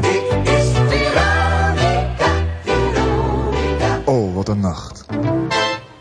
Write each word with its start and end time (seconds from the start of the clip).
Dit 0.00 0.22
is 0.44 0.64
Veronica, 0.88 2.44
Veronica, 2.64 4.00
Oh, 4.04 4.34
wat 4.34 4.48
een 4.48 4.60
nacht. 4.60 5.04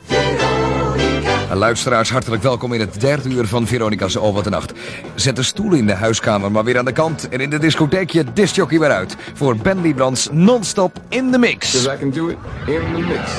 Veronica. 0.06 1.56
Luisteraars, 1.56 2.12
hartelijk 2.12 2.44
welkom 2.44 2.74
in 2.74 2.80
het 2.80 3.02
derde 3.02 3.30
uur 3.30 3.48
van 3.48 3.68
Veronica's 3.68 4.16
Oh 4.16 4.34
Wat 4.34 4.46
een 4.46 4.52
Nacht. 4.52 4.74
Zet 5.16 5.36
de 5.36 5.44
stoel 5.44 5.74
in 5.74 5.86
de 5.86 5.94
huiskamer 5.94 6.52
maar 6.52 6.64
weer 6.64 6.78
aan 6.78 6.86
de 6.86 6.92
kant. 6.92 7.30
En 7.30 7.40
in 7.40 7.50
de 7.50 7.60
discotheek 7.60 8.10
je 8.10 8.26
discjockey 8.34 8.80
weer 8.80 8.92
uit. 8.92 9.16
Voor 9.34 9.56
Ben 9.56 9.82
Liebrands 9.82 10.28
non-stop 10.32 11.00
in 11.10 11.32
the 11.32 11.38
mix. 11.38 11.72
Cause 11.72 11.94
I 11.94 11.98
can 12.00 12.10
do 12.10 12.28
it 12.28 12.38
in 12.68 12.94
the 12.94 13.02
mix. 13.02 13.32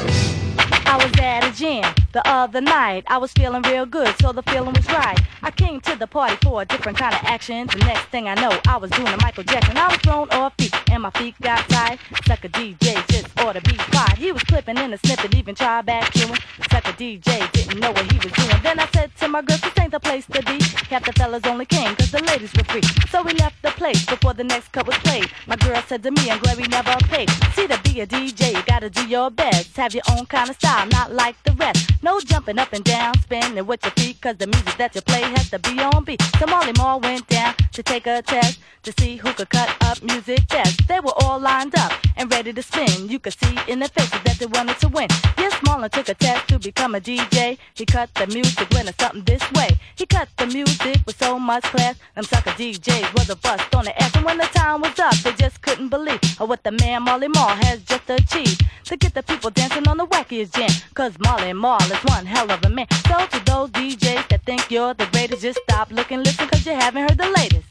I 0.86 0.96
was 0.96 1.10
at 1.20 1.44
a 1.44 1.50
jam 1.54 2.03
the 2.14 2.26
other 2.26 2.60
night. 2.60 3.04
I 3.08 3.18
was 3.18 3.32
feeling 3.32 3.62
real 3.62 3.84
good, 3.84 4.14
so 4.20 4.32
the 4.32 4.42
feeling 4.44 4.72
was 4.72 4.86
right. 4.86 5.18
I 5.42 5.50
came 5.50 5.80
to 5.80 5.96
the 5.96 6.06
party 6.06 6.36
for 6.42 6.62
a 6.62 6.64
different 6.64 6.96
kind 6.96 7.12
of 7.12 7.20
action. 7.24 7.66
The 7.66 7.78
next 7.78 8.06
thing 8.06 8.28
I 8.28 8.34
know, 8.34 8.56
I 8.66 8.76
was 8.76 8.90
doing 8.92 9.08
a 9.12 9.16
Michael 9.18 9.42
Jackson. 9.42 9.76
I 9.76 9.88
was 9.88 9.98
thrown 9.98 10.30
off 10.30 10.54
feet, 10.56 10.74
and 10.90 11.02
my 11.02 11.10
feet 11.10 11.34
got 11.42 11.68
tied. 11.68 11.98
Sucker 12.24 12.48
DJ 12.48 13.04
just 13.08 13.34
to 13.52 13.60
be 13.60 13.76
quiet. 13.76 14.18
He 14.18 14.32
was 14.32 14.42
clipping 14.44 14.78
in 14.78 14.92
a 14.92 14.98
snippet, 14.98 15.34
even 15.36 15.54
tried 15.54 15.86
back 15.86 16.12
chewing. 16.12 16.38
Sucker 16.70 16.92
DJ 16.92 17.50
didn't 17.52 17.78
know 17.78 17.92
what 17.92 18.10
he 18.10 18.18
was 18.18 18.32
doing. 18.32 18.62
Then 18.62 18.80
I 18.80 18.88
said 18.92 19.14
to 19.18 19.28
my 19.28 19.42
girl, 19.42 19.58
this 19.58 19.72
ain't 19.78 19.92
the 19.92 20.00
place 20.00 20.26
to 20.26 20.42
be. 20.42 20.58
Half 20.90 21.04
the 21.04 21.12
fellas 21.12 21.44
only 21.46 21.66
came 21.66 21.94
cause 21.94 22.10
the 22.10 22.22
ladies 22.24 22.52
were 22.54 22.64
free. 22.64 22.82
So 23.10 23.22
we 23.22 23.32
left 23.34 23.62
the 23.62 23.70
place 23.70 24.04
before 24.06 24.34
the 24.34 24.42
next 24.42 24.72
cut 24.72 24.86
was 24.86 24.96
played. 24.98 25.30
My 25.46 25.56
girl 25.56 25.80
said 25.86 26.02
to 26.02 26.10
me, 26.10 26.30
I'm 26.30 26.40
glad 26.40 26.56
we 26.56 26.64
never 26.64 26.96
paid. 27.06 27.30
See 27.54 27.68
to 27.68 27.78
be 27.84 28.00
a 28.00 28.06
DJ, 28.06 28.54
you 28.54 28.62
gotta 28.66 28.90
do 28.90 29.06
your 29.06 29.30
best. 29.30 29.76
Have 29.76 29.94
your 29.94 30.04
own 30.10 30.26
kind 30.26 30.50
of 30.50 30.56
style, 30.56 30.86
not 30.88 31.12
like 31.12 31.40
the 31.44 31.52
rest. 31.52 31.92
No 32.04 32.20
jumping 32.20 32.58
up 32.58 32.70
and 32.74 32.84
down, 32.84 33.18
spinning 33.22 33.66
with 33.66 33.82
your 33.82 33.92
feet, 33.92 34.20
cause 34.20 34.36
the 34.36 34.46
music 34.46 34.76
that 34.76 34.94
you 34.94 35.00
play 35.00 35.22
has 35.22 35.48
to 35.48 35.58
be 35.58 35.80
on 35.80 36.04
beat. 36.04 36.20
So 36.38 36.44
Marley 36.44 36.74
Marl 36.76 37.00
went 37.00 37.26
down 37.28 37.54
to 37.72 37.82
take 37.82 38.06
a 38.06 38.20
test 38.20 38.58
to 38.82 38.92
see 39.00 39.16
who 39.16 39.32
could 39.32 39.48
cut 39.48 39.74
up 39.80 40.02
music 40.02 40.46
best. 40.48 40.86
They 40.86 41.00
were 41.00 41.14
all 41.22 41.40
lined 41.40 41.74
up 41.78 41.92
and 42.18 42.30
ready 42.30 42.52
to 42.52 42.62
spin. 42.62 43.08
You 43.08 43.18
could 43.18 43.32
see 43.32 43.58
in 43.68 43.78
their 43.78 43.88
faces 43.88 44.20
that 44.22 44.38
they 44.38 44.44
wanted 44.44 44.78
to 44.80 44.88
win. 44.88 45.08
Yes, 45.38 45.54
Marlon 45.64 45.90
took 45.90 46.10
a 46.10 46.14
test 46.14 46.46
to 46.48 46.58
become 46.58 46.94
a 46.94 47.00
DJ. 47.00 47.56
He 47.72 47.86
cut 47.86 48.12
the 48.16 48.26
music 48.26 48.68
when 48.74 48.86
it's 48.86 48.98
something 49.02 49.22
this 49.24 49.42
way. 49.52 49.70
He 49.96 50.04
cut 50.04 50.28
the 50.36 50.46
music 50.46 50.98
with 51.06 51.18
so 51.18 51.38
much 51.38 51.62
class. 51.64 51.96
Them 52.14 52.24
sucker 52.24 52.50
DJs 52.50 53.14
was 53.14 53.30
a 53.30 53.36
bust 53.36 53.74
on 53.74 53.86
the 53.86 54.02
ass. 54.02 54.14
And 54.14 54.26
when 54.26 54.36
the 54.36 54.44
time 54.52 54.82
was 54.82 54.98
up, 54.98 55.14
they 55.24 55.32
just 55.32 55.62
couldn't 55.62 55.88
believe 55.88 56.20
what 56.38 56.64
the 56.64 56.72
man 56.72 57.04
Marley 57.04 57.28
Marl 57.28 57.56
has 57.64 57.82
just 57.84 58.10
achieved. 58.10 58.62
To 58.84 58.98
get 58.98 59.14
the 59.14 59.22
people 59.22 59.48
dancing 59.48 59.88
on 59.88 59.96
the 59.96 60.06
wackiest 60.06 60.52
jam. 60.52 60.68
Cause 60.92 61.18
Marley 61.18 61.54
Marl 61.54 61.80
is 61.94 62.04
one 62.04 62.26
hell 62.26 62.50
of 62.50 62.64
a 62.64 62.68
man. 62.68 62.86
So 63.08 63.26
to 63.26 63.44
those 63.44 63.70
DJs 63.70 64.28
that 64.28 64.42
think 64.44 64.70
you're 64.70 64.94
the 64.94 65.06
greatest, 65.12 65.42
just 65.42 65.60
stop 65.68 65.90
looking, 65.90 66.22
listen, 66.22 66.48
cause 66.48 66.66
you 66.66 66.72
haven't 66.72 67.02
heard 67.02 67.18
the 67.18 67.30
latest. 67.40 67.66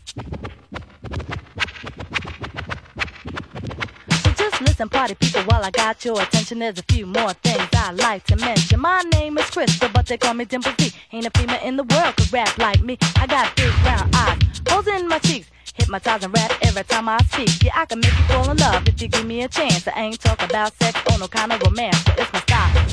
So 4.23 4.31
just 4.31 4.61
listen, 4.61 4.89
party 4.89 5.15
people, 5.15 5.43
while 5.43 5.63
I 5.63 5.71
got 5.71 6.03
your 6.05 6.21
attention. 6.21 6.59
There's 6.59 6.79
a 6.79 6.83
few 6.83 7.05
more 7.05 7.33
things 7.33 7.67
I'd 7.73 7.95
like 7.97 8.23
to 8.25 8.35
mention. 8.37 8.79
My 8.79 9.01
name 9.13 9.37
is 9.37 9.49
Crystal, 9.49 9.89
but 9.93 10.05
they 10.05 10.17
call 10.17 10.33
me 10.33 10.45
Dimple 10.45 10.73
D. 10.77 10.91
Ain't 11.11 11.25
a 11.25 11.31
female 11.37 11.61
in 11.63 11.77
the 11.77 11.83
world 11.83 12.15
could 12.15 12.31
rap 12.31 12.57
like 12.57 12.81
me. 12.81 12.97
I 13.17 13.27
got 13.27 13.55
big 13.55 13.73
round 13.83 14.15
eyes, 14.15 14.39
holes 14.69 14.87
in 14.87 15.07
my 15.07 15.19
cheeks. 15.19 15.49
Hypnotize 15.75 16.23
and 16.23 16.33
rap 16.37 16.51
every 16.61 16.83
time 16.83 17.09
I 17.09 17.17
speak. 17.31 17.63
Yeah, 17.63 17.71
I 17.75 17.85
can 17.85 17.99
make 17.99 18.15
you 18.15 18.23
fall 18.25 18.49
in 18.51 18.57
love 18.57 18.87
if 18.87 19.01
you 19.01 19.07
give 19.07 19.25
me 19.25 19.41
a 19.41 19.47
chance. 19.47 19.87
I 19.87 20.01
ain't 20.01 20.19
talking 20.19 20.47
about 20.47 20.71
sex 20.75 20.99
or 21.11 21.17
no 21.17 21.27
kind 21.27 21.51
of 21.51 21.61
romance, 21.63 22.03
but 22.03 22.19
it's 22.19 22.31
my 22.31 22.42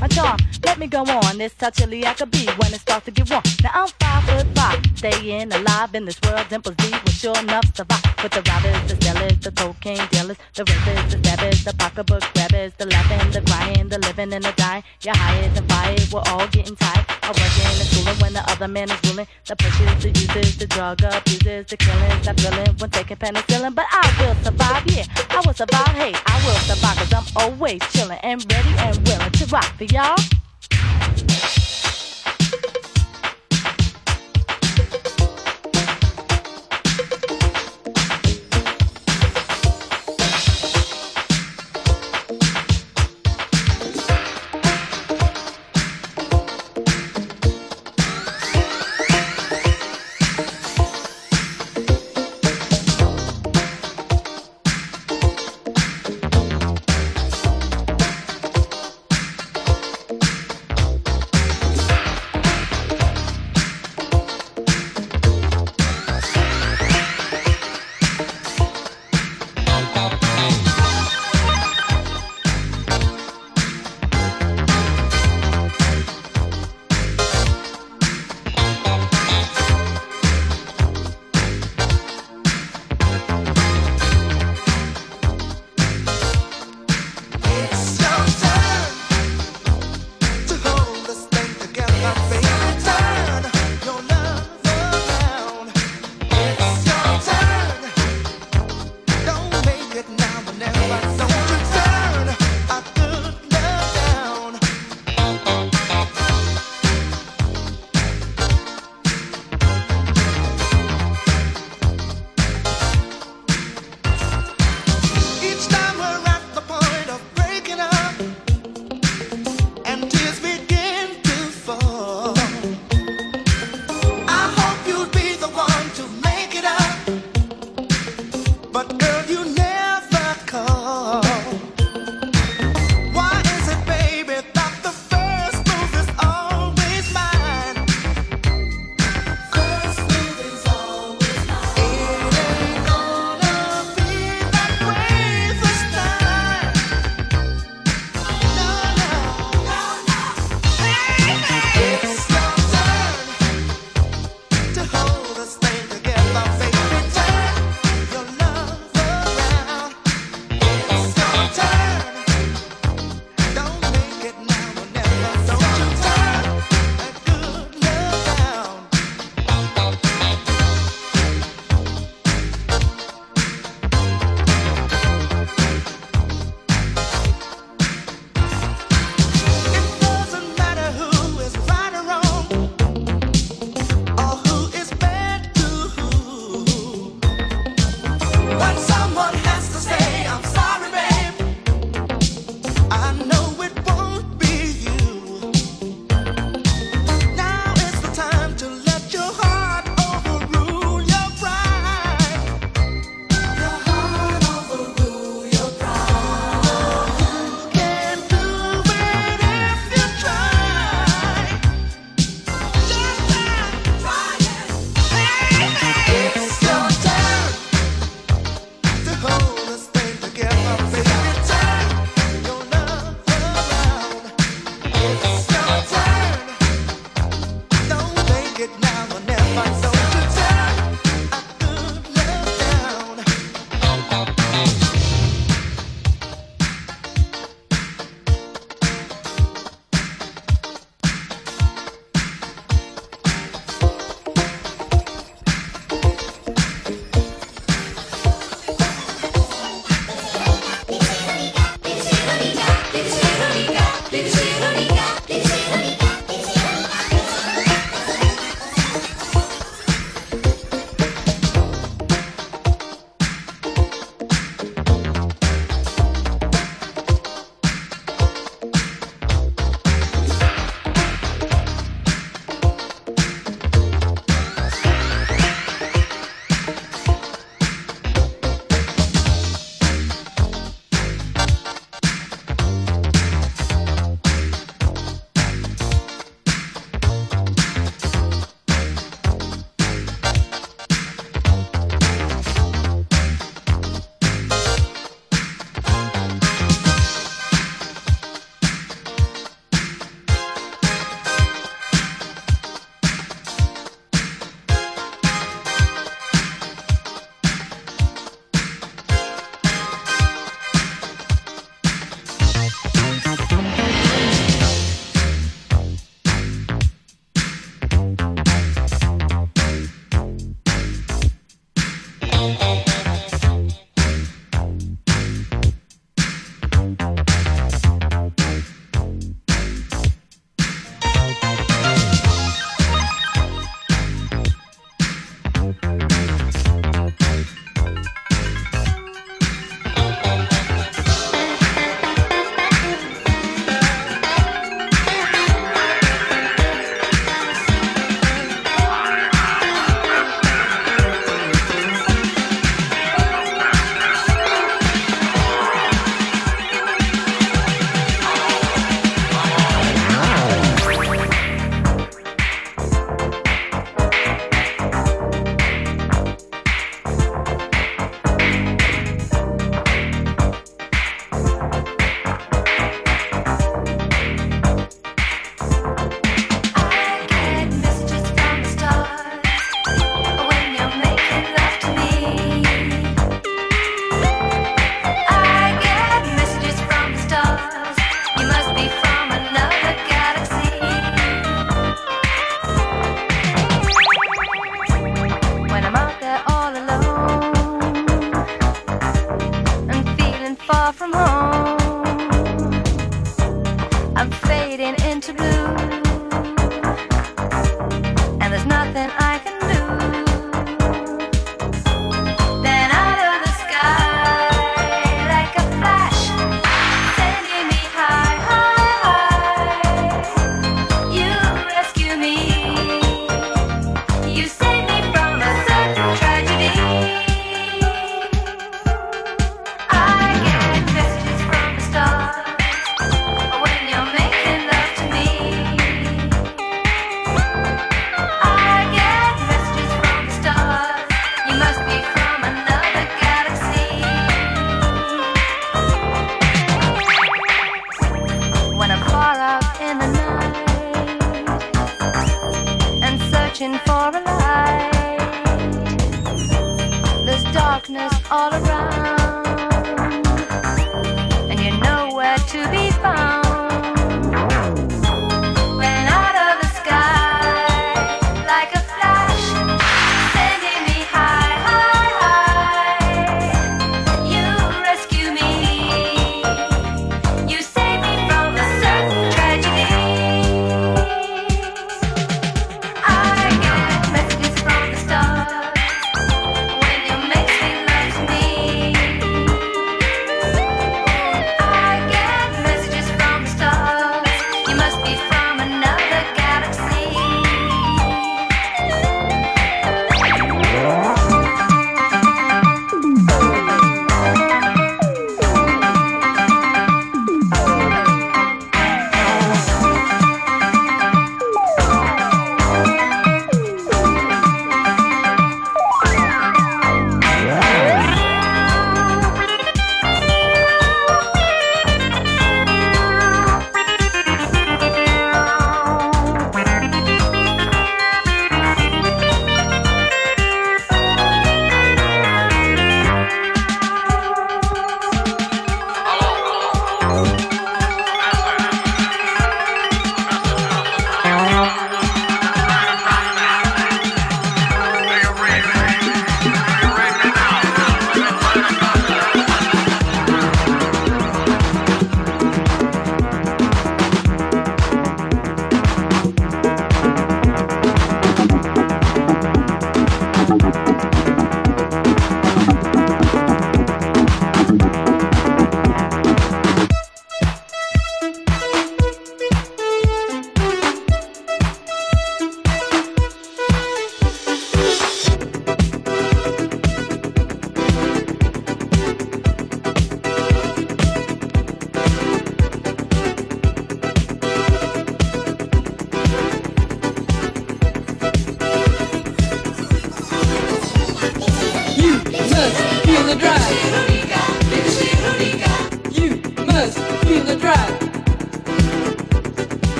my 0.00 0.08
charm. 0.08 0.38
Let 0.64 0.78
me 0.78 0.86
go 0.86 1.00
on. 1.02 1.40
it's 1.40 1.54
This 1.54 1.54
touchily 1.54 2.04
I 2.04 2.14
could 2.14 2.30
be 2.30 2.46
when 2.58 2.72
it 2.72 2.80
starts 2.80 3.04
to 3.04 3.10
get 3.10 3.30
warm. 3.30 3.42
Now 3.62 3.70
I'm 3.74 3.88
five 4.00 4.24
foot 4.24 4.46
five, 4.54 4.80
staying 4.96 5.52
alive 5.52 5.94
in 5.94 6.06
this 6.06 6.18
world. 6.22 6.46
Dimples 6.48 6.76
will 6.78 7.12
sure 7.12 7.38
enough 7.38 7.66
survive. 7.76 8.02
With 8.22 8.32
the 8.32 8.42
robbers, 8.42 8.82
the 8.90 9.04
sellers, 9.04 9.38
the 9.40 9.52
cocaine 9.52 10.06
dealers, 10.10 10.38
the 10.54 10.64
rapers, 10.64 11.12
the 11.12 11.18
stabbers, 11.18 11.64
the 11.64 11.74
pocketbook 11.74 12.22
grabbers, 12.34 12.72
the 12.78 12.86
laughing, 12.86 13.30
the 13.32 13.42
crying, 13.42 13.88
the 13.88 13.98
living 13.98 14.32
and 14.32 14.44
the 14.44 14.52
dying. 14.56 14.82
You're 15.02 15.16
hired 15.16 15.56
and 15.56 15.68
fired, 15.68 16.08
we're 16.12 16.22
all 16.26 16.46
getting 16.48 16.76
tired. 16.76 17.19
Of 17.30 17.36
working 17.38 17.66
and 17.66 17.88
schooling 17.88 18.18
when 18.20 18.32
the 18.32 18.42
other 18.50 18.68
man 18.68 18.90
is 18.90 19.00
ruling. 19.10 19.26
The 19.46 19.56
pushes, 19.56 20.02
the 20.02 20.10
uses, 20.10 20.58
the 20.58 20.66
drug 20.66 21.02
abusers, 21.02 21.66
the 21.66 21.76
killings, 21.76 22.26
the 22.26 22.34
thrilling 22.34 22.76
when 22.78 22.90
taking 22.90 23.16
penicillin. 23.16 23.74
But 23.74 23.86
I 23.90 24.04
will 24.20 24.34
survive, 24.44 24.82
yeah, 24.86 25.04
I 25.30 25.42
will 25.46 25.54
survive, 25.54 25.94
hey, 25.94 26.14
I 26.26 26.36
will 26.44 26.60
survive, 26.66 26.96
cause 26.96 27.12
I'm 27.14 27.28
always 27.36 27.80
chilling 27.92 28.18
and 28.22 28.44
ready 28.52 28.74
and 28.78 28.96
willing 29.06 29.30
to 29.32 29.46
rock 29.46 29.70
for 29.76 29.84
y'all. 29.84 30.16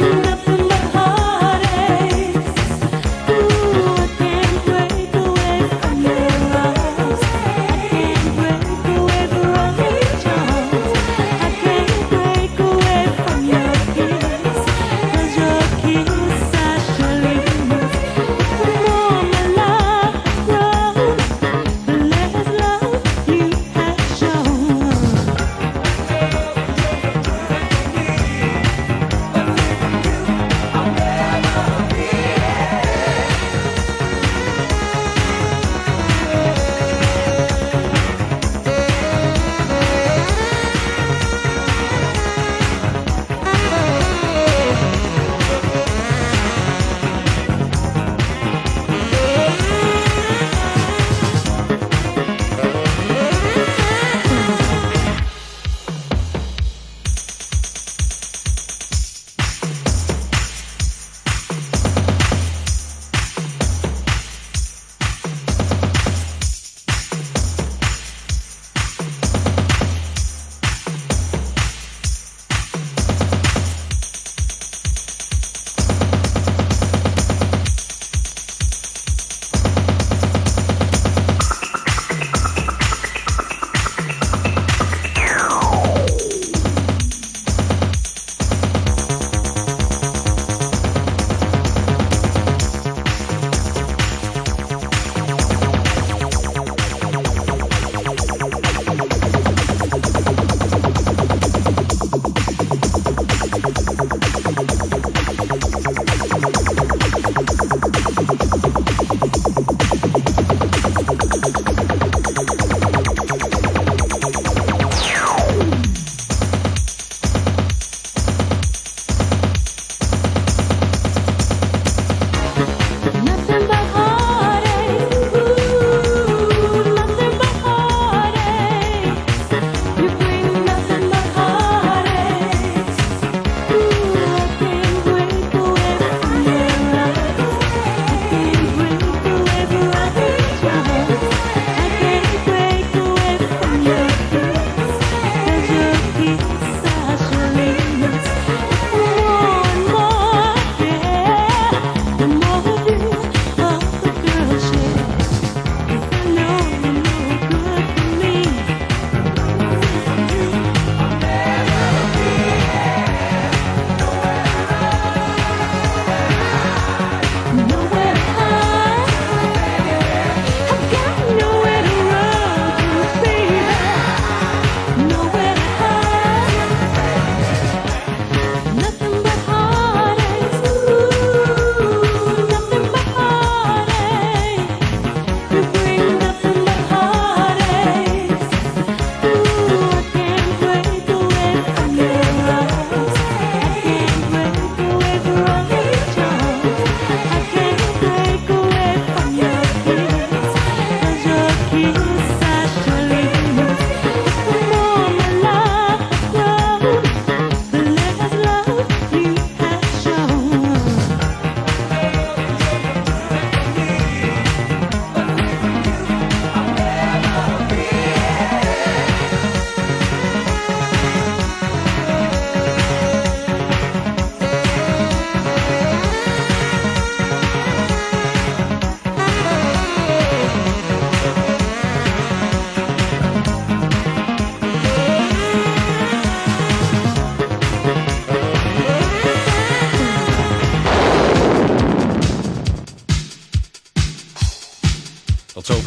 Thank 0.00 0.14
you. 0.14 0.23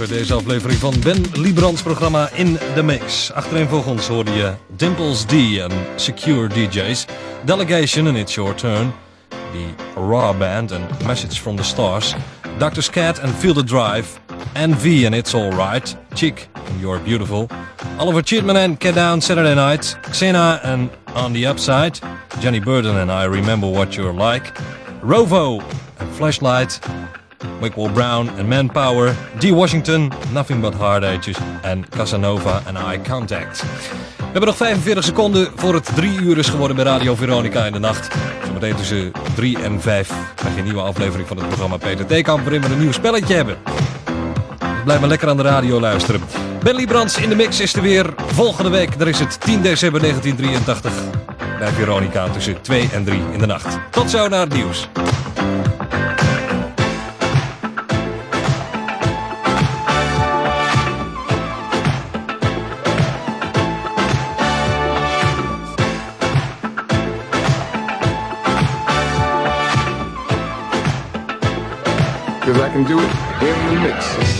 Deze 0.07 0.33
aflevering 0.33 0.79
van 0.79 0.93
Ben 1.03 1.25
Librand's 1.33 1.81
programma 1.81 2.29
In 2.33 2.57
The 2.75 2.83
Mix. 2.83 3.31
Achtereenvolgens 3.33 4.07
hoorde 4.07 4.31
je 4.31 4.53
Dimples 4.67 5.25
D 5.25 5.31
en 5.31 5.71
Secure 5.95 6.47
DJs, 6.47 7.05
Delegation 7.43 8.07
and 8.07 8.17
It's 8.17 8.35
Your 8.35 8.55
Turn, 8.55 8.93
The 9.29 9.99
Raw 9.99 10.37
Band 10.37 10.71
en 10.71 10.87
Message 11.05 11.41
from 11.41 11.55
the 11.55 11.63
Stars, 11.63 12.15
Dr. 12.57 12.81
Scat 12.81 13.19
and 13.19 13.35
Feel 13.35 13.53
the 13.53 13.63
Drive, 13.63 14.07
NV 14.53 15.05
and 15.05 15.15
It's 15.15 15.33
Alright, 15.33 15.97
Chick 16.13 16.47
and 16.53 16.79
You're 16.79 16.99
Beautiful, 16.99 17.47
Oliver 17.97 18.23
Chitman 18.23 18.55
and 18.55 18.79
Get 18.79 18.95
Down 18.95 19.21
Saturday 19.21 19.55
Night, 19.55 19.97
Xena 20.01 20.59
and 20.63 20.89
On 21.13 21.33
the 21.33 21.45
Upside, 21.47 21.99
Jenny 22.39 22.59
Burden 22.59 22.95
and 22.95 23.11
I 23.11 23.25
Remember 23.25 23.67
What 23.67 23.95
You're 23.95 24.31
Like, 24.31 24.53
Rovo 25.01 25.61
and 25.99 26.09
Flashlight, 26.15 26.79
Wickwell 27.59 27.89
Brown 27.89 28.29
en 28.37 28.47
Manpower, 28.47 29.15
D. 29.37 29.49
Washington, 29.49 30.11
Nothing 30.31 30.61
But 30.61 30.73
Hard 30.73 31.03
Ages 31.03 31.37
en 31.61 31.85
Casanova 31.89 32.61
en 32.65 32.75
Eye 32.75 33.01
Contact. 33.09 33.63
We 34.17 34.23
hebben 34.23 34.45
nog 34.45 34.57
45 34.57 35.03
seconden 35.03 35.51
voor 35.55 35.73
het 35.73 35.89
3 35.95 36.19
uur 36.19 36.37
is 36.37 36.49
geworden 36.49 36.75
bij 36.75 36.85
Radio 36.85 37.15
Veronica 37.15 37.65
in 37.65 37.73
de 37.73 37.79
nacht. 37.79 38.15
Zometeen 38.45 38.75
tussen 38.75 39.11
3 39.35 39.59
en 39.59 39.81
5 39.81 40.11
krijg 40.35 40.53
je 40.53 40.59
een 40.59 40.65
nieuwe 40.65 40.81
aflevering 40.81 41.27
van 41.27 41.37
het 41.37 41.47
programma 41.47 41.77
Peter 41.77 42.05
Theekamp... 42.05 42.43
waarin 42.43 42.61
we 42.61 42.67
een 42.67 42.79
nieuw 42.79 42.91
spelletje 42.91 43.35
hebben. 43.35 43.57
Blijf 44.83 44.99
maar 44.99 45.09
lekker 45.09 45.29
aan 45.29 45.37
de 45.37 45.43
radio 45.43 45.79
luisteren. 45.79 46.21
Ben 46.63 46.75
Liebrands 46.75 47.17
in 47.17 47.29
de 47.29 47.35
mix 47.35 47.59
is 47.59 47.73
er 47.73 47.81
weer 47.81 48.13
volgende 48.25 48.69
week. 48.69 48.99
Daar 48.99 49.07
is 49.07 49.19
het 49.19 49.39
10 49.41 49.61
december 49.61 50.01
1983 50.01 50.91
bij 51.59 51.71
Veronica 51.71 52.29
tussen 52.29 52.61
2 52.61 52.89
en 52.93 53.03
3 53.03 53.21
in 53.31 53.39
de 53.39 53.45
nacht. 53.45 53.77
Tot 53.91 54.09
zo 54.09 54.27
naar 54.27 54.39
het 54.39 54.53
nieuws. 54.53 54.89
Can 72.77 72.85
do 72.85 72.99
it 72.99 73.11
in 73.41 73.75
the 73.75 73.81
mix. 73.81 74.36